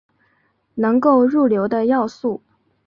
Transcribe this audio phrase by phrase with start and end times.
[0.73, 2.41] 能够入流的要素。